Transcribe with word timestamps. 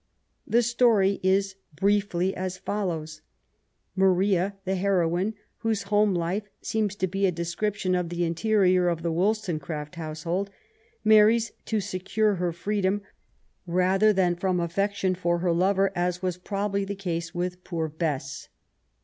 The 0.47 0.63
story 0.63 1.19
is, 1.21 1.57
briefly, 1.75 2.35
as 2.35 2.57
follows: 2.57 3.21
Maria, 3.95 4.55
the 4.65 4.73
heroine, 4.73 5.35
whose 5.57 5.83
home 5.83 6.15
life 6.15 6.49
seems 6.59 6.95
to 6.95 7.07
be 7.07 7.27
a 7.27 7.31
de 7.31 7.45
scription 7.45 7.93
of 7.93 8.09
the 8.09 8.23
interior 8.25 8.87
of 8.89 9.03
the 9.03 9.11
Wollstonecraffc 9.11 9.93
household, 9.93 10.49
marries 11.03 11.51
to 11.65 11.79
secure 11.79 12.37
her 12.41 12.51
freedom, 12.51 13.03
rather 13.67 14.11
than 14.11 14.33
from 14.33 14.59
affec 14.59 14.95
tion 14.95 15.13
for 15.13 15.37
her 15.37 15.51
lover, 15.53 15.91
as 15.95 16.19
was 16.23 16.35
probably 16.35 16.83
the 16.83 16.95
case 16.95 17.35
with 17.35 17.63
'* 17.63 17.63
poor 17.63 17.87
Bess." 17.87 18.49